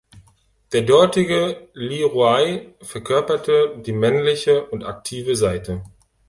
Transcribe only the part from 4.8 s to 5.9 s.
aktive Seite.